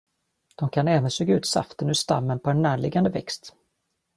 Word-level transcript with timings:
De 0.55 0.69
kan 0.69 0.87
även 0.87 1.11
suga 1.11 1.33
ut 1.33 1.45
saften 1.45 1.89
ur 1.89 1.93
stammen 1.93 2.39
på 2.39 2.49
en 2.49 2.61
närliggande 2.61 3.09
växt. 3.09 3.53